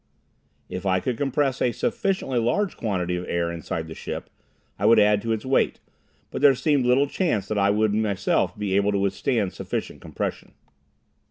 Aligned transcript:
If 0.67 0.83
I 0.83 0.99
could 0.99 1.15
compress 1.15 1.61
a 1.61 1.71
sufficiently 1.71 2.39
large 2.39 2.75
quantity 2.75 3.15
of 3.17 3.27
air 3.29 3.51
inside 3.51 3.87
the 3.87 3.93
craft, 3.93 4.31
I 4.79 4.87
would 4.87 4.97
add 4.99 5.21
to 5.21 5.31
its 5.31 5.45
weight. 5.45 5.79
But 6.31 6.41
there 6.41 6.55
seemed 6.55 6.87
little 6.87 7.05
chance 7.05 7.47
that 7.49 7.59
I 7.59 7.69
would 7.69 7.93
myself 7.93 8.57
be 8.57 8.75
able 8.75 8.91
to 8.93 8.97
withstand 8.99 9.53
sufficient 9.53 10.01
compression. 10.01 10.53